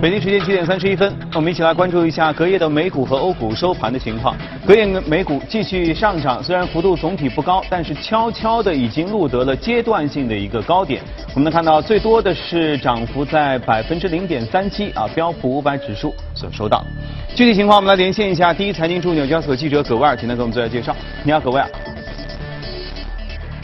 [0.00, 4.34] 北京时间七点三十一分，我们一起来关注一下隔夜的美股和欧股收盘的情况。
[4.66, 11.02] 隔夜美股继续上涨，虽然幅度总体不高，但是悄悄的已经录得了阶段性的一个高点。
[11.34, 16.82] 我们能看到最多的是涨幅在百分之零点三七啊，标普五百指数所收到。
[17.34, 20.96] 具体情况我们来连线一下第一财经驻纽交所记者葛威尔，请他给我们做下介绍。
[21.24, 21.68] 你好，葛威尔。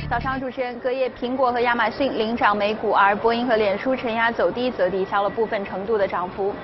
[0.08, 6.54] 早上，主持人，隔夜苹果和亚马逊领涨美股，而波音和脸书承压走低，则抵消了部分程度的涨幅。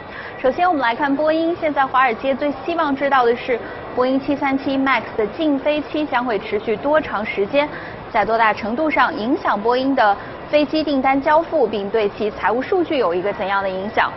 [0.40, 1.56] 首先，我们来看波音。
[1.60, 3.58] 现在华尔街最希望知道的是，
[3.96, 7.68] 波音737 MAX 的禁飞期将会持续多长时间，
[8.12, 10.16] 在多大程度上影响波音的
[10.48, 14.08] 飞机订单交付，并对其财务数据有一个怎样的影响？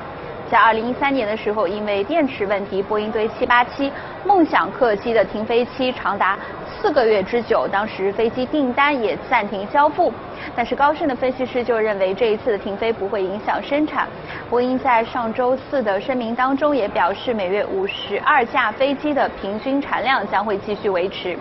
[0.49, 3.91] 在2013年的时候，因为电池问题，波音对787
[4.23, 6.37] 梦想客机的停飞期长达。
[6.79, 10.13] 四个月之久，当时飞机订单也暂停交付。
[10.55, 14.07] 但是高盛的分析师就认为这一次的停飞不会影响生产。
[14.47, 21.35] 波音在上周四的声明当中也表示，每月五十二架飞机的平均产量将会继续维持。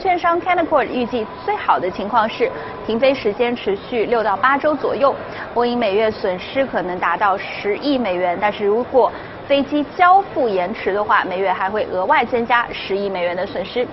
[0.00, 2.50] 券商 Canaccord 预计最好的情况是
[2.86, 5.14] 停飞时间持续六到八周左右，
[5.54, 8.36] 波音每月损失可能达到十亿美元。
[8.40, 9.12] 但是如果
[9.46, 13.86] 飞机交付延迟的话，每月还会额外增加十亿美元的损失。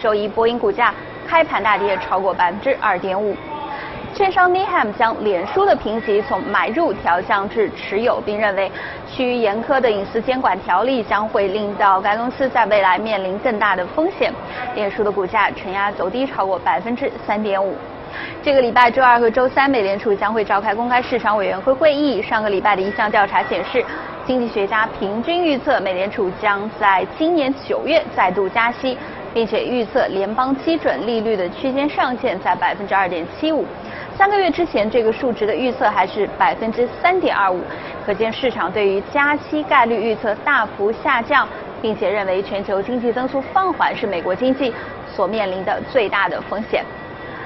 [0.00, 0.94] 周一，波音股价
[1.26, 3.34] 开盘大跌超过百分之二点五。
[4.14, 8.70] 券商 Needham 将脸书的评级从买入调降至持有，并认为
[9.10, 14.32] 趋于严苛的隐私监管条例将会令到该公司在未来面临更大的风险。
[14.76, 17.74] 脸书的股价承压走低超过百分之三点五。
[18.40, 22.22] 这个礼拜周二和周三，美联储将会召开公开市场委员会会议。
[22.22, 23.84] 上个礼拜的一项调查显示，
[24.24, 28.96] 经济学家平均预测美联储将在今年九月再度加息。
[29.34, 33.66] 并且预测联邦基准利率的区间上限在百分之二点七五，
[34.16, 37.60] 三个月之前这个数值的预测还是百分之三点二五，
[38.06, 41.48] 可见市场对于加息概率预测大幅下降，
[41.82, 44.72] 并且认为全球经济增速放缓是美国经济
[45.08, 46.84] 所面临的最大的风险。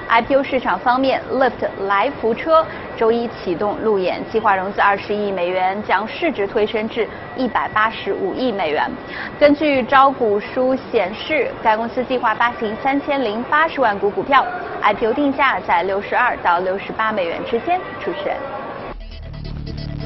[0.08, 2.64] IPO 市场方面，Lift 来福车
[2.96, 8.90] 周一启动路演，计划融资二十亿美元，将市值推升至一百八十五亿美元。
[9.38, 14.44] 根据招股书显示，该公司计划发行三千零八十万股股票
[14.82, 17.78] ，IPO 定价在六十二到六十八美元之间。
[18.02, 18.57] 主持人。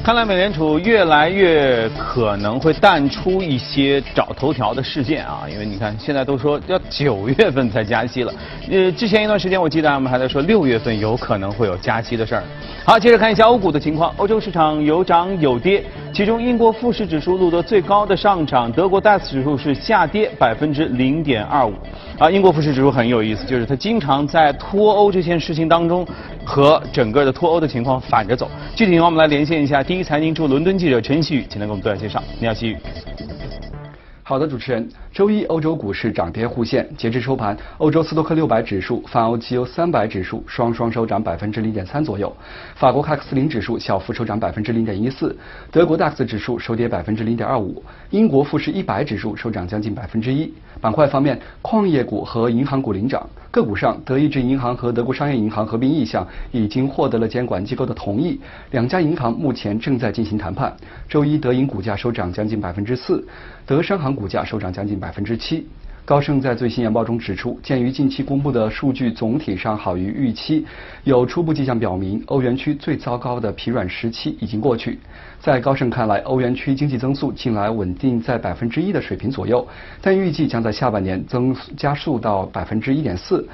[0.03, 8.33] 看来美联储越来越可能会淡出一些找头条的事件啊，因为你看现在都说要九月份才加息了，
[8.69, 12.43] 呃，之前一段时间我记得我们还在说六月份有可能会有加息的事儿。
[12.83, 15.81] 好，接着看一下欧股的情况，欧洲市场有涨有跌，
[16.13, 21.73] 其中英国富时指数录得最高的上涨，德国 DAX 指数是下跌百分之零点二五。
[22.19, 26.05] 啊，英国富时指数很有意思，就是它经常在脱欧这件事情当中
[26.45, 28.47] 和整个的脱欧的情况反着走。
[28.75, 29.81] 具体情况我们来连线一下。
[29.81, 32.21] 第一财经驻伦敦记者陈曦宇，请他给我们做一下介绍。
[32.39, 32.77] 你好，曦宇。
[34.25, 34.87] 好的，主持人。
[35.11, 36.89] 周一，欧洲股市涨跌互现。
[36.95, 42.33] 截至收盘，欧洲斯托克六百指数、泛欧绩优三百指数双双收涨百分之零点三左右。
[42.73, 45.37] 法国卡克斯零指数小幅收涨百分之零点一四，
[45.69, 50.53] 德国 DAX 指数收跌百分之零点二五，英国富时一百指数收涨将近百分之一。
[50.83, 53.25] 板块方面，矿业股和银行股领涨。
[53.49, 58.37] 个股上，德意志银行和德国商业银行合并意向已经获得了监管机构的同意，
[58.71, 60.75] 两家银行目前正在进行谈判。
[61.07, 63.25] 周一，德银股价收涨将近百分之四，
[63.65, 65.65] 德商行股价收涨将近百分之七。
[66.05, 70.65] 高盛在最新研报中指出，鉴于近期公布的数据总体上好于预期，
[71.05, 74.99] 有初步迹象表明，欧元区最糟糕的疲软时期已经过去。
[75.39, 79.65] 在高盛看来，欧元区经济增速近来稳定在百分之一的水平左右，
[80.01, 83.47] 但预计将在下半年增加速到百分之一点四。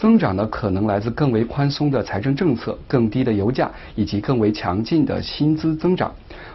[0.00, 6.10] 增长呢，可能来自更为宽松的财政政策、更低的油价以及更为强劲的薪资增长。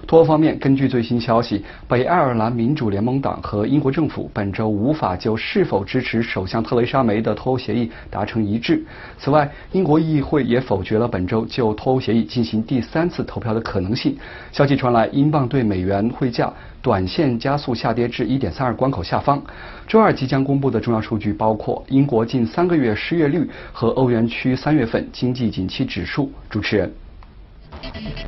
[0.08, 8.84] 脱欧方面，根据最新消息，北爱尔兰民主联盟党和英国政府本周无法就是否支持首相特蕾莎梅的脱欧协议达成一致。
[9.20, 14.18] 此外，英国议会也否决了本周就脱欧协议进行第三次投票的可能性。
[14.52, 16.52] 消息传来，英镑对美元汇价。
[16.86, 19.42] 短线加速下跌至一点三二关口下方。
[19.88, 26.32] 周二即将公布的重要数据包括英国近三个月失业率和欧元区三月份经济景气指数。
[26.48, 26.94] 主持人，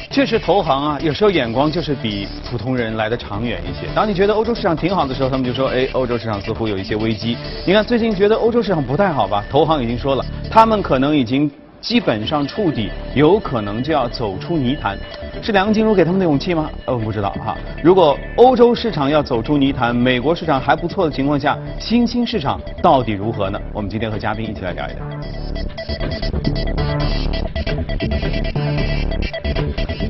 [0.09, 3.87] 确实投行啊，有时候眼光就是比普通人来的长远一些。
[3.93, 7.37] 当你觉得欧洲市场挺好的时候，他们就说，哎，欧洲市场似乎有一些危机。
[7.63, 9.45] 你看最近觉得欧洲市场不太好吧？
[9.51, 11.51] 投行已经说了，他们可能已经。
[11.81, 14.97] 基本上触底，有可能就要走出泥潭，
[15.41, 16.69] 是梁静茹给他们的勇气吗？
[16.85, 17.55] 呃，不知道哈。
[17.83, 23.59] 如果欧洲市场要走出泥潭，美国市场还不错的情况下，新兴市场到底如何呢？
[23.73, 25.01] 我们今天和嘉宾一起来聊一聊。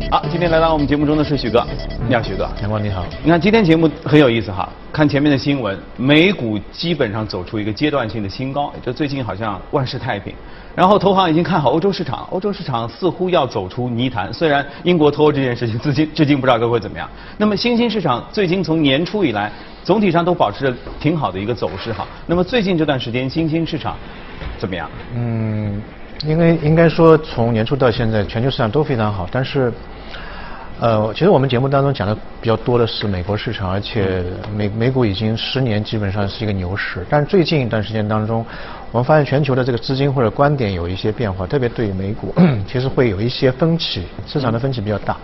[0.09, 1.67] 好，今天来到我们节目中的是许哥，
[2.07, 2.49] 你好，许哥。
[2.61, 3.05] 阳光你好。
[3.21, 10.33] 你看今天节目很有意思哈，看前面的新闻，美股基本上走出一个阶段性的新高，就最近好像万事太平。
[10.73, 14.31] 然后投行已经看好欧洲市场，欧洲市场似乎要走出泥潭。
[14.31, 17.09] 虽然英国脱欧这件事情至今至今不知道会怎么样。
[17.37, 19.51] 那么新兴市场最近从年初以来，
[19.83, 22.07] 总体上都保持着挺好的一个走势哈。
[22.25, 23.97] 那么最近这段时间新兴市场
[24.57, 24.89] 怎么样？
[25.13, 25.81] 嗯，
[26.25, 29.73] 应该应该说从年初到现在，全球市场都非常好，但是。
[30.79, 34.23] 呃，其实我们节目当中讲的比较多的是美国市场，而且
[34.55, 37.03] 美美股已经十年基本上是一个牛市。
[37.09, 38.45] 但是最近一段时间当中，
[38.91, 42.31] 我们发现全球的这个资金或者观点有一些变化，特别对于美股，
[42.69, 45.17] 其实会有一些分歧，市场的分歧比较大，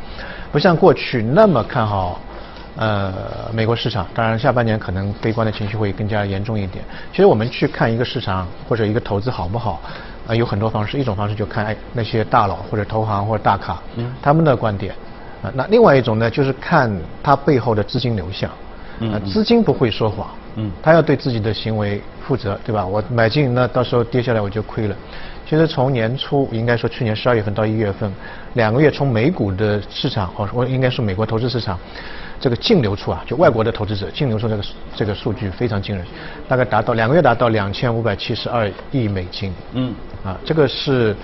[0.51, 2.19] 不像过去那么看好
[2.75, 3.13] 呃
[3.53, 4.07] 美国市场。
[4.15, 6.83] 当然下半年可能悲观的情绪会更加严重一点。
[7.11, 9.79] 其实我们去看一个市场或者一个投资好不好，
[10.25, 14.95] 啊有很多方式，一种方式就看哎那些大佬或者投行或者大咖，嗯，他们的观点。
[15.43, 16.89] 啊，那另外一种呢，就是看
[17.21, 18.49] 它背后的资金流向。
[18.99, 20.27] 嗯，资金不会说谎。
[20.55, 22.85] 嗯，他要对自己的行为负责，对吧？
[22.85, 24.95] 我买进，那到时候跌下来我就亏了。
[25.49, 28.13] 其实从年初，应该说去年十二月份到一月份，
[28.53, 31.77] 两个月从美股的市场，或我应该说美国投资市场，
[32.39, 34.63] 这个净流出啊，就外国的投资者净流出这个
[34.95, 36.05] 这个数据非常惊人，
[36.47, 39.51] 大概达到两个月达到两千五百七十二亿美金。
[39.73, 39.93] 嗯，
[40.23, 41.15] 啊，这个是。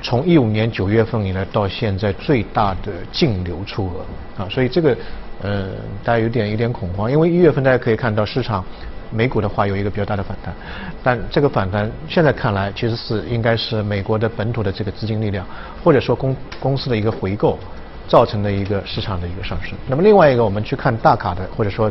[0.00, 4.96] 从一五年九月份以来到现在最大的净流出额啊，所以这个
[5.42, 5.70] 呃
[6.04, 8.64] 大家有点有点恐慌，因为一月份大家可以看到市场
[9.10, 10.54] 美股的话有一个比较大的反弹，
[11.02, 15.44] 但这个反弹现在看来其实是应该是美国的本土的这个资金力量
[15.82, 17.58] 或者说公公司的一个回购
[18.06, 19.76] 造成的一个市场的一个上升。
[19.88, 21.90] 那么另外一个我们去看大卡的或者说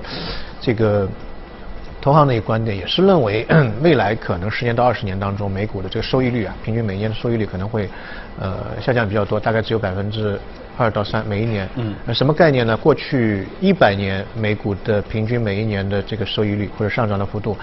[0.62, 1.08] 这个。
[2.08, 3.46] 投行的一个观点也是认为，
[3.84, 7.90] 未来可能十年到二十年当中，美股的这个收益率啊，平均每年的收益率可能会，
[8.40, 10.40] 呃，下降比较多，大概只有百分之
[10.78, 11.68] 二到三每一年。
[11.76, 11.94] 嗯。
[12.06, 12.78] 那什么概念呢？
[12.78, 17.58] 过去一百年美股的平均每一年的这个收益率或者上涨的幅度，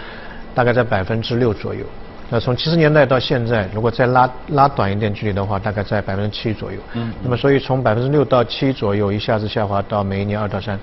[0.55, 1.83] 大概在百分之六左右。
[2.31, 6.79] 那从七十年代到现在，如果再拉拉短一点距离的话，大概在百分之七左右。
[6.95, 7.13] 嗯。
[7.23, 10.79] 那么所以从百分之六到七左右一下子下滑到每一年二到三。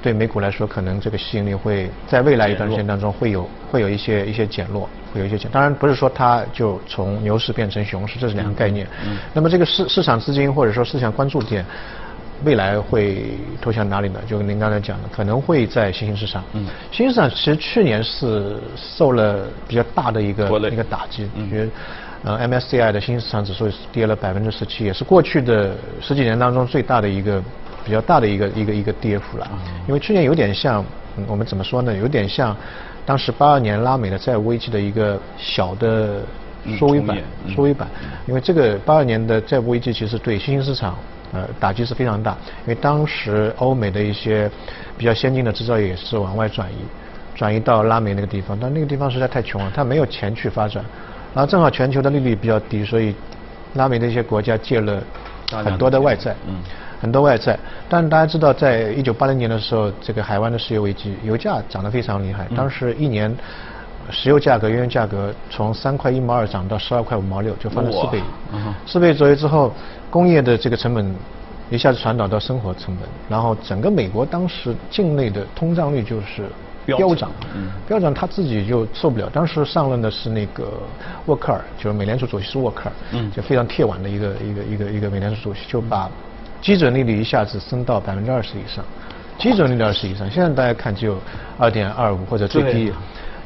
[0.00, 5.50] 对美股来说，可能这个吸引力会在未来一段时间当中会有会有一些一些减弱，会有一些减。
[5.50, 8.86] 当然不是说它就从牛市变成熊市，这是两个概念。
[9.06, 9.16] 嗯。
[9.32, 11.64] 那么这个市市场资金或者说市场关注点，
[12.44, 14.20] 未来会投向哪里呢？
[14.26, 16.42] 就您刚才讲的，可能会在新兴市场。
[16.54, 16.66] 嗯。
[16.90, 21.68] 新兴市场其实去年是受了比较大的一个一个打击，因为
[22.22, 27.42] 呃 MSCI 的新兴市场指数跌了百分之十七，也是过去的十几年当中最大的一个。
[27.84, 30.82] 比较大的一个一个一个跌幅了，嗯因为去年有点像
[31.26, 31.94] 我们怎么说呢？
[31.94, 32.56] 有点像
[33.04, 36.22] 当时八二年拉美的债务危机的一个小的
[36.78, 37.18] 缩微版，
[37.54, 37.86] 缩微版。
[38.26, 40.96] 因为这个八二年的债务危机其实对新兴市场
[41.34, 44.50] 呃打击是非常大，因为当时欧美的一些
[44.96, 46.76] 比较先进的制造业是往外转移，
[47.34, 50.84] 转移到拉美那个地方，但那个地方实在太穷了，它没有钱去发展，
[51.34, 53.14] 然后正好全球的利率比较低，所以
[53.74, 55.02] 拉美的一些国家借了
[55.50, 56.34] 很多的外债。
[56.46, 56.62] 嗯
[57.00, 62.46] 很多外债，但大家知道，在一九八零年的时候，这个海湾的石油危机，油价涨得非常厉害。
[62.56, 63.30] 当时一年，
[64.10, 68.22] 石油价格、原油价格从三块一毛二涨到十二块五毛六，就翻了四倍。
[68.86, 69.72] 四倍左右之后，
[70.10, 71.14] 工业的这个成本
[71.70, 76.48] 一下子传导到生活成本，然后整个美国当时境内的通胀率就是
[76.84, 77.30] 飙涨，
[77.86, 79.28] 飙涨他自己就受不了。
[79.32, 80.72] 当时上任的是那个
[81.26, 86.10] 沃克尔，就是美联储主席是沃克尔，就非常铁腕的一个一个一个一个美联储主席，就把。
[86.62, 88.82] 基准利率一下子升到百分之二十以上，
[89.38, 91.18] 基准利率二十以上，现在大家看只有
[91.58, 92.90] 二点二五或者最低，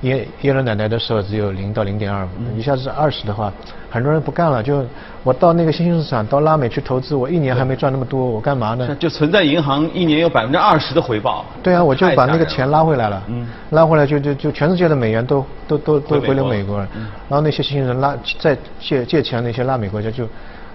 [0.02, 3.52] 耶耶伦奶奶的时候只有零到零点二五，一下子二十的话，
[3.90, 4.84] 很多人不干了，就
[5.24, 8.96] 我到那个新兴市场，到拉美去投资，我一年还没赚那么多，我干嘛呢？
[8.98, 11.44] 就存在银行一年有百分之二十的回报。
[11.62, 20.26] 对啊，我就把那个钱拉回来了，嗯，拉回来就就就全世界的美元都都都都回流美国了，嗯，然后那些新兴人拉再借借钱那些拉美国家就。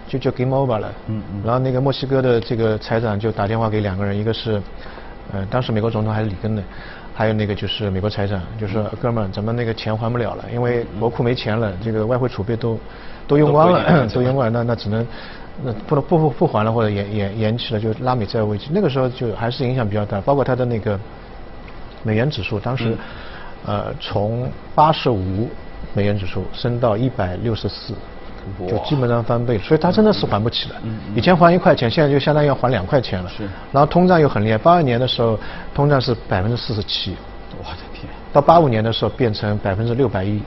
[0.05, 4.61] 就就 game over 了，嗯嗯，然后那个墨西哥的这个财长就打电话给两个人，一个是，
[5.31, 6.63] 呃，当时美国总统还是里根的，
[7.13, 12.77] 还有那个就是美国财长，就说哥们儿，咱们那个钱还不了了，因为国库没钱了，这个外汇储备都
[13.27, 15.07] 都用光了， 都用光了，那那只能
[15.63, 20.99] 那不能不不不还了，或者延延延期了，就拉美债务危机，那个时候就还是影响比较大，包括它的那个
[22.03, 22.95] 美元指数，当时
[23.65, 25.49] 呃从八十五
[25.93, 27.93] 美元指数升到一百六十四。
[28.67, 30.75] 就基本上翻倍，所以他真的是还不起的。
[31.15, 33.29] 以前还一块钱，现在就相当于要还两块钱了。
[33.29, 33.43] 是。
[33.71, 35.39] 然后通胀又很厉害，八二年的时候
[35.73, 37.15] 通胀是百分之四十七。
[37.59, 38.03] 我的天！
[38.33, 40.41] 到八五年的时候变成百分之六百一，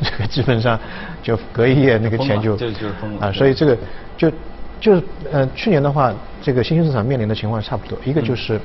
[0.00, 0.78] 这 个基本上
[1.22, 3.32] 就隔一夜那个钱就就就了啊！
[3.32, 3.76] 所以这个
[4.16, 4.30] 就
[4.80, 8.60] 就是呃，去年的话，这个新兴市场面临的情况差不多，一个就是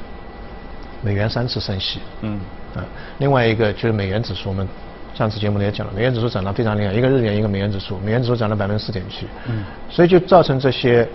[1.01, 2.39] 美元三次升息，嗯，
[2.75, 2.85] 啊，
[3.17, 4.67] 另外一个就是美元指数，我们
[5.15, 11.07] 上次节目里也讲了，美元指数涨得非常厉害，一个日元一个美元指数，美元指数涨了百分之四点七，嗯，所以就造成这些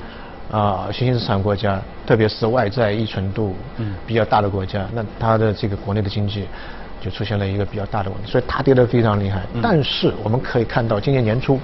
[0.50, 3.54] 啊新兴市场国家，特别是外债依存度
[4.07, 6.47] 比较大的国家，那它的这个国内的经济。
[7.02, 9.40] 就出现了一个比较大的问题，所以它跌得非常厉害。
[9.62, 11.59] 但是我们可以看到，今年年初，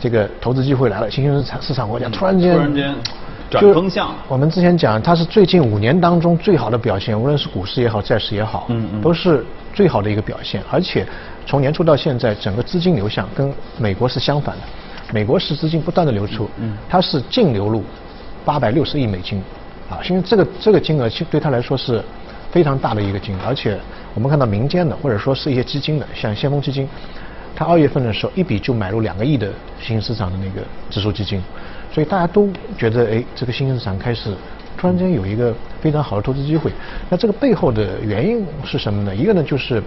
[0.00, 2.94] 这个投资机会来了，新兴市场市场国家突然间突然间
[3.50, 4.14] 转风向。
[4.28, 8.66] 我们之前讲，它是最近五年当中最好的表现，无论是股市也好，债市也好，
[9.02, 9.44] 都是
[9.74, 10.62] 最好的一个表现。
[10.70, 11.06] 而且
[11.46, 14.62] 从年初到现在，整个资金流向跟美国是相反的，
[15.14, 16.50] 美国是资金不断的流出，
[16.88, 17.84] 它是净流入
[18.44, 19.40] 八百六十亿美金，
[19.88, 22.02] 啊，因为这个这个金额其实对他来说是。
[22.48, 23.78] 非常大的一个金额，而且
[24.14, 26.88] 我们看到民间的或者说是一些基金的，像先锋基金，
[27.54, 31.42] 它二月份的时候一笔就买入两个亿的新兴市场的那个指数基金，
[31.92, 32.48] 所以大家都
[32.78, 34.34] 觉得哎，这个新兴市场开始
[34.74, 36.72] 突然间有一个非常好的投资机会。
[37.10, 39.14] 那这个背后的原因是什么呢？
[39.14, 39.82] 一个呢就是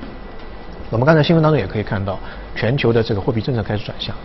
[0.90, 2.20] 我们刚才新闻当中也可以看到，
[2.56, 4.16] 全球的这个货币政策开始转向，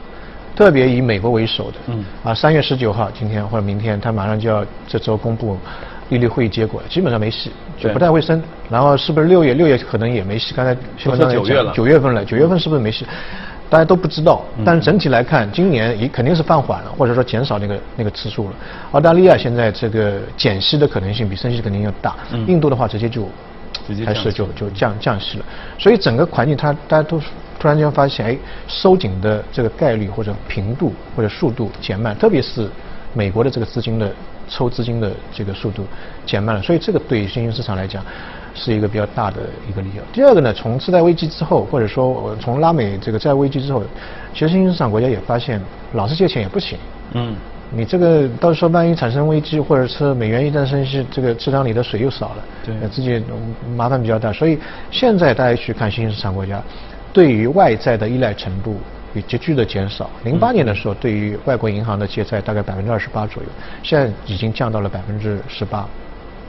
[0.57, 5.59] 特别以美国为首的，嗯，啊，三月十九号今天或者明天，它马上就要这周公布。
[6.11, 8.41] 利率会议结果基本上没戏，就不太会升。
[8.71, 9.55] 然后是不是六月？
[9.55, 10.53] 六月可能也没戏。
[10.55, 13.07] 刚才新闻当中讲九月份了，九月份是不是没戏？
[13.71, 14.45] 大家都不知道。
[14.67, 18.55] 但是整体来看，今年也肯定是放缓了，或者说减少那个那个次数了。
[18.93, 22.15] 澳大利亚现在这个减息的可能性比升息肯定要大。
[22.47, 23.27] 印度的话直接就
[24.07, 25.45] 还是就就降降息了。
[25.79, 27.21] 所以整个环境它大家都
[27.59, 32.69] 突然间发现，哎，收紧的这个概率或者频度或者速度减慢，特别是
[33.13, 34.13] 美国的这个资金的。
[34.47, 35.87] 抽资金的这个速度
[36.27, 38.05] 减慢了，所以这个对新兴市场来讲
[38.55, 40.03] 是一个比较大的一个理由。
[40.13, 43.83] 第二个呢，从次贷危机之后，或者说从拉美这个债务危机之后，
[44.35, 45.59] 其实新兴市场国家也发现
[45.95, 46.79] 老是借钱也不行。
[47.15, 47.35] 嗯。
[47.71, 53.23] 你这个到时候万一产生危机，或者是美元一旦升息，这个池塘里的水又少了，对，自己
[53.77, 54.33] 麻烦比较大。
[54.33, 54.59] 所以
[54.91, 56.63] 现在大家去看新兴市场国家，
[57.13, 58.77] 对于外债的依赖程度。
[59.29, 60.11] 急剧的减少。
[60.25, 63.49] 零八年的时候，对于外国银行的借债大概百分之二十八左右，
[63.81, 65.79] 现在已经降到了百分之十八，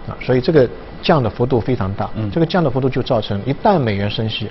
[0.07, 0.67] 啊，所以这个
[0.99, 2.09] 降的幅度非常大。
[2.15, 2.27] 嗯。
[2.31, 4.49] 这个降的幅度就造成，一旦美元升息，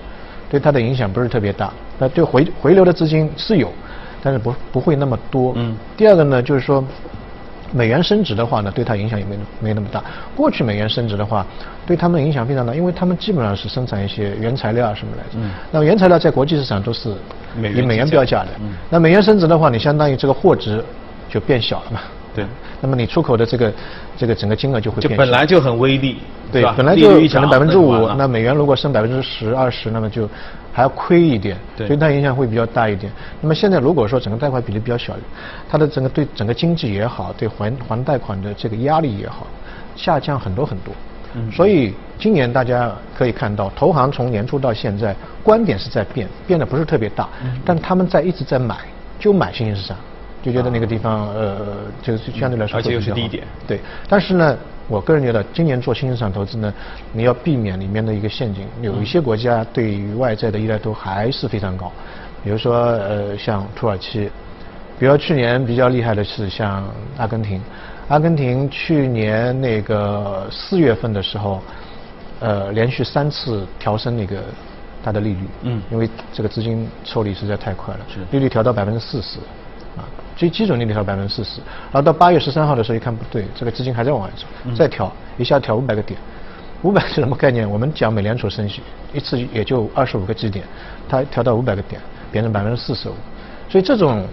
[0.49, 1.73] 对它的影响不是特别大。
[1.99, 3.73] 那对回回流的资金是有，
[4.25, 5.53] 但是不不会那么多。
[5.55, 5.77] 嗯。
[5.97, 6.83] 第二个呢，就是说。
[7.77, 10.01] 美元升值的话呢，对它影响也没没那么大。
[10.37, 11.45] 过去美元升值的话，
[11.85, 15.31] 对他们影响非常大，因为他们基本上是生产一些原材料啊什么来着。
[15.35, 15.51] 嗯。
[15.73, 17.11] 那原材料在国际市场都是
[17.75, 18.51] 以美元标价的。
[18.61, 18.75] 嗯。
[18.89, 20.85] 那美元升值的话，你相当于这个货值
[21.29, 22.01] 就变小了嘛。
[22.35, 22.45] 对。
[22.81, 23.73] 那么你出口的这个
[24.17, 25.01] 这个整个金额就会。
[25.01, 26.19] 就本来就很微利。
[26.53, 30.29] 对，本来就可能百分之五，那美元如果升百分之十、二十，那么就
[30.73, 33.13] 还要亏一点，所以它影响会比较大一点。
[33.41, 35.15] 那么现在如果说整个贷款比例比较小，
[35.69, 39.49] 它的整个对整个经济也好，对还还贷款的这个压力也好，
[39.97, 40.95] 下降很多很多。
[41.53, 45.13] 所以今年大家可以看到，投行从年初到现在
[45.43, 47.29] 观点是在变，变得不是特别大，
[47.65, 48.77] 但他们在一直在买，
[49.19, 49.97] 就买新兴市场，
[50.45, 51.57] 就觉得那个地方呃，
[52.03, 53.43] 就是相对来说而且又是低点。
[53.67, 54.57] 对，但是呢。
[54.87, 56.71] 我个人觉得，今年做新兴市场投资呢，
[57.11, 58.69] 你要避免里面的一个陷阱。
[58.83, 61.91] 有一些国家对于外债的依赖度还是非常高，
[62.45, 64.31] 比如说呃像土耳其，
[64.99, 66.87] 比如去年比较厉害的是像
[67.17, 67.63] 阿根廷，
[68.09, 71.63] 阿根廷去年那个四月份的时候，
[72.41, 74.37] 呃连续三次调升那个
[75.03, 79.39] 它的利率，嗯，因为这个资金抽离实在太快了，是利率调到百分之四十。
[80.37, 81.61] 最基准利率调百分之四十，
[81.93, 86.19] 然后到八月十三号的时候一看不对，这个资金还在往外走，再调一下调五百个点，
[86.83, 87.69] 五百是什么概念？
[87.71, 90.65] 我们讲美联储升息一次也就二十五个基点，
[91.09, 92.01] 它调到五百个点，
[92.33, 93.15] 变成百分之四十五，
[93.69, 94.27] 所以这种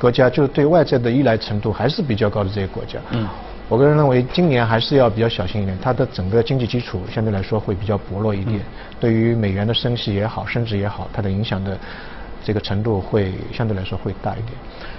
[0.00, 3.00] 国家就对外债的依赖程度还是比较高的这些国家。
[3.10, 3.26] 嗯，
[3.68, 8.60] 我个人认为今年还是要比较小心一点，它的整个经济基础相对来说会比较薄弱一点，
[9.00, 11.76] 对于美元的升息也好，升值也好，它的影响的。
[12.44, 14.52] 这个程度会相对来说会大一点，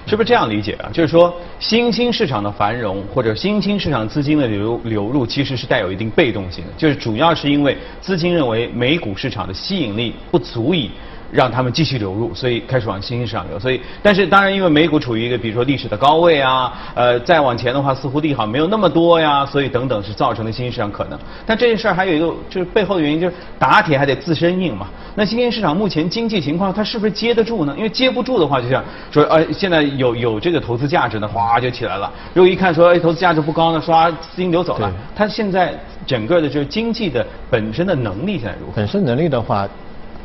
[0.06, 0.90] 是不是这样理解啊？
[0.92, 10.90] 就是说，新兴市场的繁荣或者新兴市场资金的流流入，其实是带有一定被动性的，就是主要是因为资金认为美股市场的吸引力不足以。
[11.32, 13.58] 让他们继续流入，所以开始往新兴市场流。
[13.58, 21.18] 所以，但是当然，因为美股处于一个比如说历史的高位啊，呃，再往前的话，似乎利好没有那么多呀，所以等等是造成了新兴市场可能。
[21.46, 24.88] 但这件事儿还有一个就是背后的原因，就是打铁还得自身硬嘛。
[25.14, 27.74] 那新兴市场目前经济情况，它是不是接得住呢？
[27.76, 32.10] 因为接不住的话，就像说，呃，现在有有这个投资价值呢，哗就起来了。
[32.34, 34.92] 如果一看说，哎，投资价值不高呢，刷资金流走了。
[35.14, 38.72] 它现在整个的就是经济的本身的能力现在如何？
[38.76, 39.68] 本身能力的话。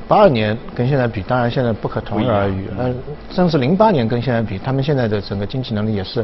[0.08, 2.68] 八二年跟现在比，当然现在不可同日而语。
[2.78, 2.94] 呃，
[3.32, 6.24] 甚至零八年跟现在比，他们现在的整个经济能力也是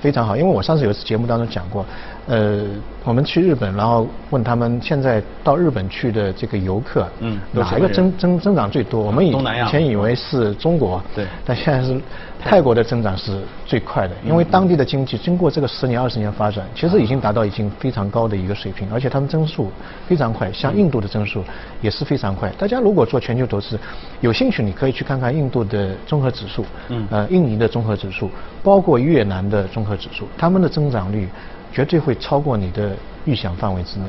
[0.00, 0.36] 非常好。
[0.36, 1.84] 因为我上次有一次节目当中讲过，
[2.26, 2.64] 呃，
[3.04, 9.02] 我们去日本，然后问他们现在到日本去的这个游客，嗯，哪一个增增增长最多？
[9.02, 9.32] 我们以
[9.68, 12.00] 前以为是中国，对，但现在是
[12.40, 19.70] 泰国的增长是最快的，因为当地的经济经过这个十年二十年发展，其实已经达到已经非常高的一个水平，而且他们增速
[20.06, 21.42] 非常快，像印度的增速
[21.80, 22.50] 也是非常快。
[22.58, 23.80] 大家如果做做全球投资，
[24.20, 28.30] 有兴趣你可以去看看印度的综合指数，嗯，呃，印尼的综合指数，
[28.62, 31.26] 包括越南的综合指数，他们的增长率
[31.76, 34.06] 绝对会超过你的预想范围之内，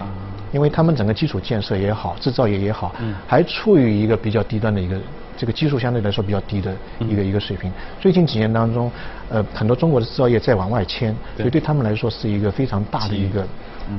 [0.53, 4.97] 因为他们整个基础建设也好，制造业也好，嗯，还处于一个比较低端的一个
[5.35, 7.69] 这个基数相对来说比较低的一个一个水平。
[7.99, 8.89] 最近几年当中，
[9.27, 13.45] 呃，很多中国的制造业在往外迁，所以对他们来说是一个非常大的一个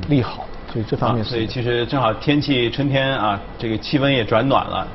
[0.07, 0.47] 利好。
[0.73, 4.87] 所以这方面，所以其实正好天气春天啊，这个气温也转暖了，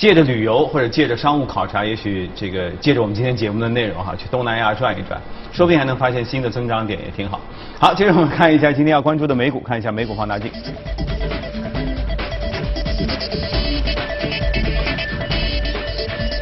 [0.00, 5.20] 借着旅游或者借着商务考察，也许这个借着我们今天节目的内容哈，去东南亚转一转，
[5.52, 7.38] 说不定还能发现新的增长点，也挺好。
[7.78, 10.50] 好，接着我们看一下今天要关注的美股，看一下美股放大镜。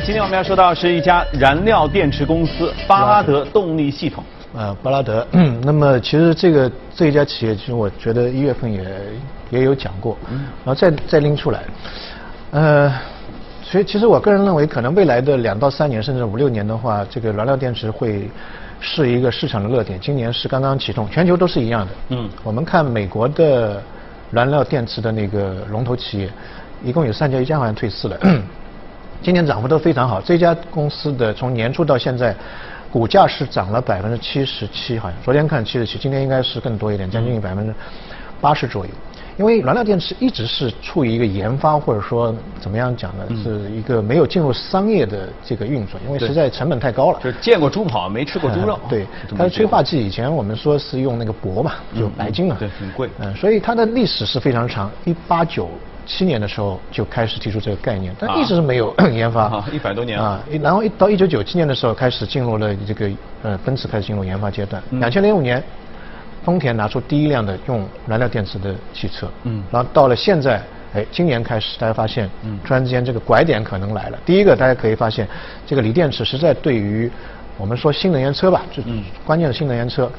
[0.07, 4.23] 今天我们要说到是一家燃料电池公司巴拉德动力系统。
[4.55, 5.27] 呃，巴拉德。
[5.65, 8.85] 那么其实这个这一家企业，其实我觉得一月份也
[9.51, 10.17] 也有讲过，
[10.65, 11.65] 然后再再拎出来。
[12.53, 12.91] 呃，
[13.71, 18.31] 所以其实我个人认为，可能未来的两到三年甚至五六年的话，这个燃料电池会
[18.81, 20.01] 是一个市场的热点。
[20.01, 21.93] 今年是刚刚启动，全球都是一样的。
[22.09, 22.31] 嗯。
[22.43, 23.83] 我们看美国的
[24.31, 26.31] 燃料电池的那个龙头企业，
[26.83, 28.19] 一共有三家，一家好像退市了。
[29.21, 32.35] 今年涨幅都非常好，这家公司的从年初到现在。
[32.91, 37.75] 股价是涨了百分之七十七，好像昨天看七十七，今天应该是更多一点，将近百分之
[38.41, 38.91] 八十左右。
[39.39, 47.21] 因为燃料电池一直是处于一个研发或者说怎么样讲呢，是一个没有进入商业的这个运作，因为实在成本太高了。
[47.23, 48.79] 就见过猪跑没吃过猪肉。
[48.89, 52.57] 对，它的催化剂以前我们说是用那个铂嘛，就白金嘛。
[52.59, 53.09] 对，很贵。
[53.21, 55.69] 嗯，所以它的历史是非常长，一八九。
[56.11, 59.63] 七年的时候就开始提出这个概念，但一直是没有 研发。
[59.71, 63.11] 一百多年啊，然后一到一九九七年的时候开始进入了这个
[63.43, 64.83] 呃奔驰开始进入研发阶段。
[64.93, 65.63] 两千零五年，
[66.49, 69.29] 丰田拿出第一辆的用燃料电池的汽车。
[69.43, 69.63] 嗯。
[69.71, 70.63] 然后到了现在，
[70.95, 74.19] 哎，今年开始大家发现，嗯，突然之间这个拐点可能来了。
[74.25, 75.29] 第一个大家可以发现，
[75.67, 77.11] 这个锂电池实在对于
[77.59, 78.83] 我们说新能源车吧，就
[79.27, 80.11] 关键的新能源车。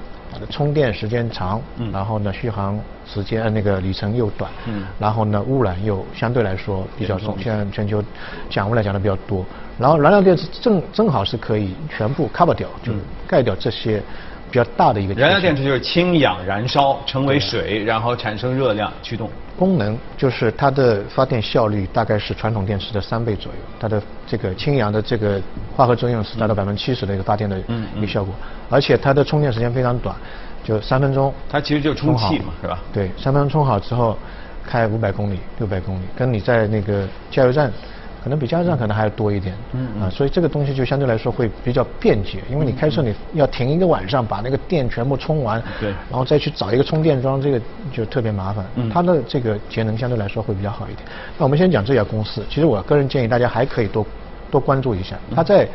[0.52, 7.36] 充电时间长，嗯然后呢，续航时间那个里程又短，嗯然后呢，污染又相对来说比较重。
[7.42, 8.04] 现在全球
[8.48, 9.44] 讲污染讲的比较多，
[9.80, 12.94] 然后燃料电池正正好是可以全部 cover 掉，就
[13.26, 14.04] 盖掉这些。
[14.52, 19.30] 比较大的一个燃料电池就是氢氧燃烧成为水，然后产生热量驱动。
[19.58, 25.42] 功能就是它的发电效率大概是传统电池的三倍左右，它的这个氢氧的这个
[25.76, 27.60] 化合作用是达到百分之七十的一个发电的
[27.96, 28.34] 一个效果，
[28.70, 30.16] 而且它的充电时间非常短，
[30.64, 31.34] 就三分钟。
[31.50, 32.80] 它其实就充气嘛，是吧？
[32.94, 34.18] 对，三分钟充好之后，
[34.66, 37.72] 开五百公里、六百公里，跟你在那个加油站。
[38.24, 47.62] 可能比加油站可能还要多一点，嗯啊，所以这个东西就相对来说会比较便捷，因为你开车你要停一个晚上把那个电全部充完，对，然后再去找一个充电桩，这个
[47.94, 48.66] 就特别麻烦。
[48.76, 51.08] 嗯，它的这个节能相对来说会比较好一点。
[51.38, 54.06] 那我们先讲这家公司，其实我个人建议大家还可以多
[54.52, 55.18] 多关注一下。
[55.34, 55.66] 它在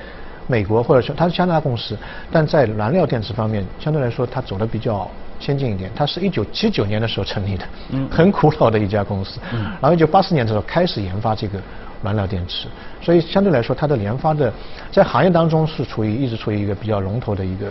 [0.46, 1.96] 美国或者说它是加拿大公司，
[2.30, 5.90] 但在燃料电池方面相对来说它走的比较先进一点。
[5.96, 11.58] 它是一九七九年的时候成立的，嗯，很古老的一家公司，嗯，然后一九八四年的时候开始研发这个。
[12.04, 12.68] 燃料电池，
[13.00, 14.52] 所以相对来说，它的研发的
[14.92, 17.66] 在行业当中是处于一直处于一个比较龙头的一个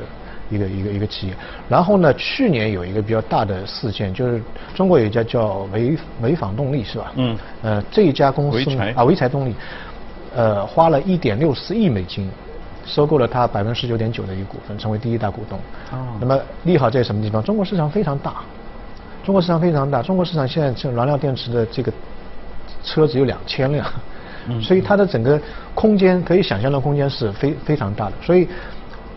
[0.49, 1.33] 一个一个一个企业。
[1.69, 4.41] 然后呢，去年有一个比较大的事件，就是
[4.73, 7.11] 中国有一家叫潍潍坊动力是吧？
[7.15, 7.37] 嗯。
[7.61, 8.57] 呃，这一家公司
[8.95, 9.55] 啊，潍柴动力，
[10.35, 12.29] 呃，花了一点六四亿美金
[12.85, 15.59] 收购了它百分之十九点九的一个股份，成为第一大股东。
[15.91, 16.17] 哦。
[16.19, 17.41] 那么利好在什么地方？
[17.43, 18.37] 中国市场非常大，
[19.23, 20.01] 中国市场非常大。
[20.01, 21.93] 中国市场现在这燃料电池的这个
[22.83, 23.85] 车只有两千辆。
[24.61, 25.39] 所以它的整个
[25.73, 28.13] 空间可以想象的空间是非非常大的。
[28.21, 28.47] 所以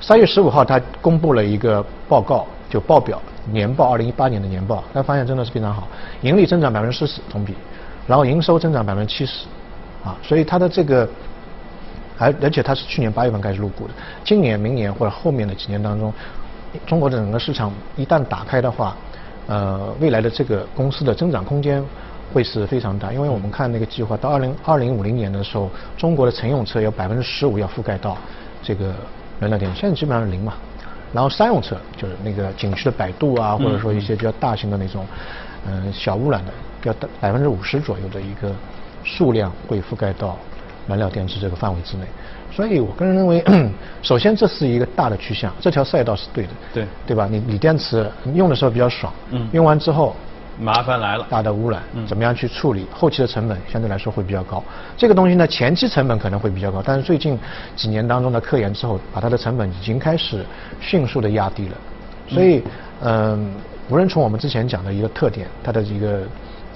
[0.00, 5.88] 三月十五号，它公布了一个报告，就报表年报，二零一八年的年报，大家发现真的是非常好，
[6.22, 7.54] 盈利增长百分之四十同比，
[8.06, 9.46] 然后营收增长百分之七十，
[10.04, 11.08] 啊，所以它的这个，
[12.18, 16.12] 而而且它是去年八月份开始入股的，今年、明年或者后面的几年当中，
[16.86, 18.96] 中国的整个市场一旦打开的话，
[19.46, 21.82] 呃，未来的这个公司的增长空间。
[22.32, 28.16] 会是非常大，因为我们看那个计划，到二零二零五零年的时候，中国的乘用车有百分之十五要覆盖到
[28.62, 28.94] 这个
[29.40, 30.54] 燃料电池，现在基本上是零嘛。
[31.12, 35.06] 然后商用车就是那个景区的百度啊，或者说一些比较大型的那种，
[35.66, 38.52] 嗯，小污染的，要百分之五十左右的一个
[39.04, 40.36] 数量会覆盖到
[40.86, 42.04] 燃料电池这个范围之内。
[42.52, 43.42] 所以我个人认为，
[44.02, 47.28] 首先这是一个大的趋向，这条赛道是对的，对对吧？
[47.30, 50.14] 你锂电池用的时候比较爽，嗯，用完之后
[50.58, 52.86] 麻烦来了，大的污染，怎么样去处理？
[52.92, 54.62] 后期的成本相对来说会比较高。
[54.96, 57.38] 这个东西呢，前期成本可能会比较高，但是最近
[57.74, 60.44] 几年当中的科研之后，把它的成本已经开始
[60.80, 61.76] 迅速的压低了。
[62.28, 62.62] 所以，
[63.02, 63.54] 嗯，
[63.88, 66.22] 无论从我们之前讲的一个特点，它的一个。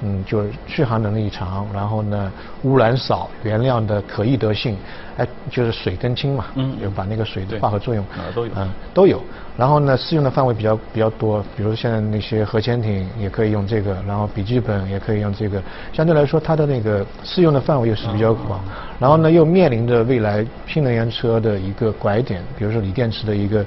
[0.02, 2.32] 嗯，就是续航能力长，然后呢，
[2.62, 4.76] 污染少，原料的可易得性，
[5.16, 9.22] 哎，就是水跟氢嘛，嗯，就把那个水的化合作用啊都有，嗯都有。
[9.56, 18.58] 然后呢，适用的范围比较比较多，比如现在那些核潜艇也可以用这个，然后笔记本也可以用这个，相对来说它的那个适用的范围又是比较广。
[18.98, 23.64] 然后呢，又面临着未来新能源车的一个拐点，比如说锂电池的一个。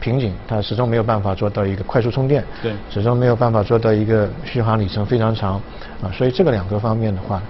[0.00, 5.60] 瓶颈，它始终没有办法做到一个快速充电，对，始终没有办法做到一个续航里程非常长，
[6.02, 7.42] 啊，所以这个两个方面的话，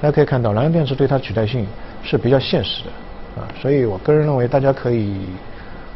[0.00, 1.66] 大家可以看到，燃料电池对它取代性
[2.02, 5.20] 是比较现实的，啊，所以我个人认为大家可以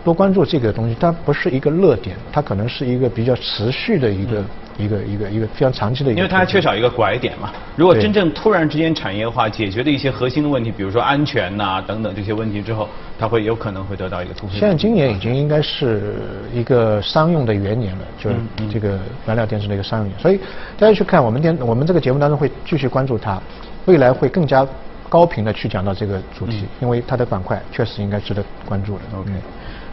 [0.04, 4.44] 多关注这个东西，它不是一个热点，它可能是一个比较持续的一个。
[4.76, 7.52] 一个一个一个非常长期的，因为它还缺少一个拐点嘛。
[7.76, 14.56] 如果真正突然之间产业化解决的一些核心的问题，比如说安全呐等等这些问题之后，它会有可能会得到一个突破。
[14.58, 16.14] 现在今年已经应该是
[16.52, 18.36] 一个商用的元年了，就是
[18.72, 20.18] 这个燃料电池的一个商用年。
[20.18, 20.38] 所以
[20.78, 23.40] 大家去看我们电，我们这个节目当中会继续关注它，
[23.84, 24.66] 未来会更加
[25.08, 29.02] 高频的去讲到这个主题，因为它的板块确实应该值得关注的。
[29.16, 29.30] OK。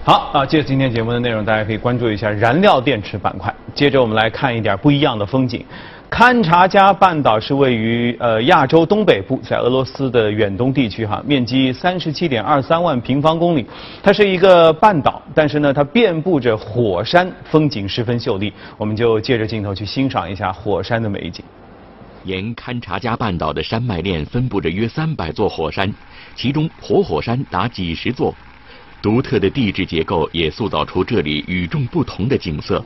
[0.04, 3.54] 好啊，借今天节目的内容，大家可以关注一下燃料电池板块。
[3.76, 5.64] 接着我们来看一点不一样的风景。
[6.10, 13.64] 勘察加半岛是位于呃亚洲东北部，在俄罗斯的远东地区哈，面积三十七点二三万平方公里。
[14.02, 18.52] 它是一个半岛，但是呢，它遍布着火山，风景十分秀丽。
[18.80, 21.46] 我们就借着镜头去欣赏一下火山的美景。
[22.24, 25.94] 沿勘察加半岛的山脉链分布着约三百座火山，
[26.36, 28.34] 其中活火山达几十座。
[29.02, 32.84] 独特的地质结构也塑造出这里与众不同的景色。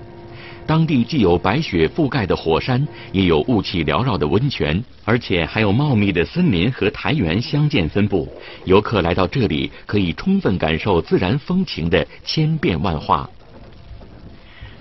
[0.65, 8.27] 当地既有白雪覆盖的火山，也有雾气缭绕的温泉，而且还有茂密的森林和苔原相间分布。
[8.63, 13.29] 游客来到这里，可以充分感受自然风情的千变万化。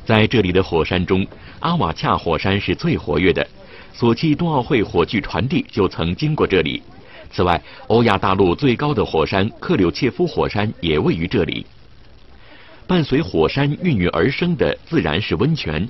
[0.07, 1.27] 在这里的火山中，
[1.61, 3.47] 阿瓦恰火山是最活跃的。
[3.92, 6.83] 索契冬奥会火炬传递就曾经过这里。
[7.35, 11.66] 此外，欧亚大陆最高的火山克柳切夫火山也位于这里。
[12.87, 15.88] 伴随火山孕育而生的自然是温泉。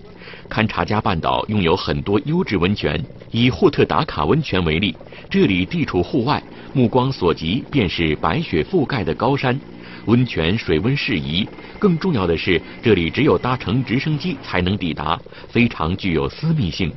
[0.48, 2.98] 堪察加半岛拥有很多优质温泉。
[3.30, 4.96] 以霍特达卡温泉为例，
[5.28, 9.61] 这里地处户外，目光所及便是白雪覆盖的高山，
[10.07, 11.46] 温泉水温适宜。
[11.78, 16.90] 更重要的是，这里只有搭乘直升机才能抵达，非常具有私密性。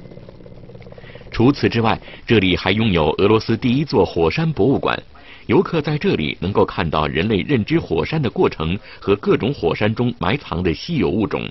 [1.37, 4.99] 除此之外，这里还拥有俄罗斯第一座火山博物馆。
[5.45, 11.47] 游客在这里能够看到人类认知火山的过程和各种火山中埋藏的稀有物种。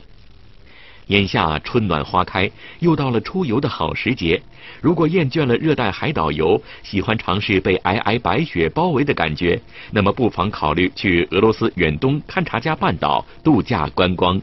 [1.06, 4.42] 眼下春暖花开，又到了出游的好时节。
[4.80, 9.56] 如果厌倦了热带海岛游，喜欢尝试被皑皑白雪包围的感觉，
[9.92, 14.34] 那么不妨考虑去俄罗斯远东堪察加半岛度假观光。